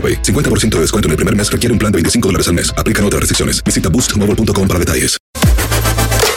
[0.00, 0.22] AroPay.
[0.22, 2.72] 50% de descuento en el primer mes requiere un plan de 25 dólares al mes.
[2.78, 3.62] Aplican otras restricciones.
[3.62, 5.20] Visita boostmobile.com para detalles.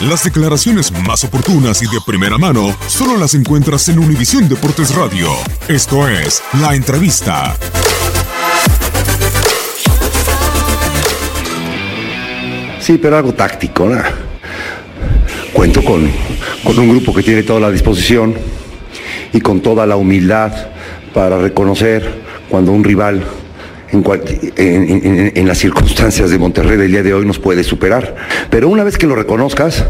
[0.10, 5.30] Las declaraciones más oportunas y de primera mano solo las encuentras en Univisión Deportes Radio.
[5.70, 7.56] Esto es La Entrevista.
[12.82, 14.02] Sí, pero algo táctico, ¿no?
[15.54, 16.12] Cuento con,
[16.66, 18.36] con un grupo que tiene toda la disposición
[19.32, 20.52] y con toda la humildad
[21.14, 23.24] para reconocer cuando un rival
[23.94, 28.16] en, las circunstancias de Monterrey del día de hoy nos puede superar.
[28.50, 29.86] Pero una vez que lo reconozcas,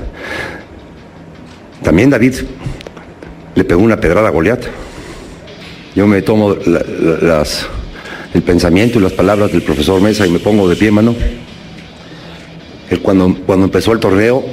[1.82, 2.36] también David
[3.56, 4.66] le pegó una pedrada a Goliat.
[5.96, 6.56] Yo me tomo
[8.34, 11.16] el pensamiento y las palabras del profesor Mesa y me pongo de pie, mano.
[12.90, 14.44] Él cuando, cuando empezó el torneo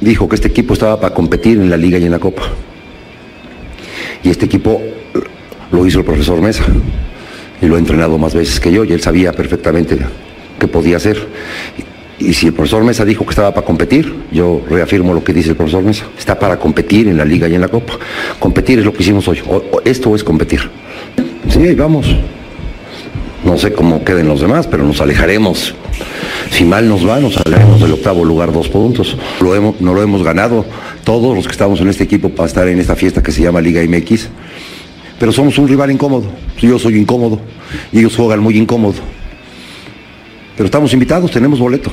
[0.00, 2.42] dijo que este equipo estaba para competir en la liga y en la copa.
[4.22, 4.82] Y este equipo
[5.70, 6.64] lo hizo el profesor Mesa.
[7.62, 9.96] Y lo ha entrenado más veces que yo y él sabía perfectamente
[10.58, 11.26] qué podía hacer.
[12.18, 15.50] Y, si el profesor Mesa dijo que estaba para competir, yo reafirmo lo que dice
[15.50, 16.04] el profesor Mesa.
[16.18, 17.94] Está para competir en la liga y en la copa.
[18.38, 19.40] Competir es lo que hicimos hoy.
[19.84, 20.68] Esto es competir.
[21.48, 22.16] Sí, vamos.
[23.44, 25.74] No sé cómo queden los demás, pero nos alejaremos.
[26.50, 29.16] Si mal nos va, nos alejaremos del octavo lugar, dos puntos.
[29.80, 30.64] No lo hemos ganado
[31.02, 33.60] todos los que estamos en este equipo para estar en esta fiesta que se llama
[33.60, 34.28] Liga MX.
[35.22, 36.24] Pero somos un rival incómodo.
[36.60, 37.38] Yo soy incómodo
[37.92, 38.96] y ellos juegan muy incómodo.
[40.56, 41.92] Pero estamos invitados, tenemos boleto.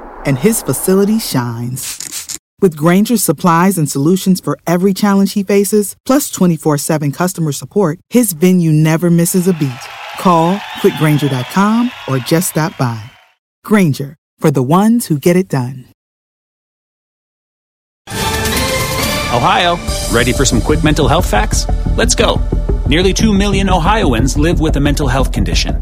[0.25, 2.37] and his facility shines.
[2.61, 7.99] With Granger's supplies and solutions for every challenge he faces, plus 24 7 customer support,
[8.09, 9.71] his venue never misses a beat.
[10.19, 13.01] Call quickgranger.com or just stop by.
[13.63, 15.85] Granger, for the ones who get it done.
[19.33, 19.77] Ohio,
[20.11, 21.65] ready for some quick mental health facts?
[21.95, 22.39] Let's go.
[22.87, 25.81] Nearly 2 million Ohioans live with a mental health condition.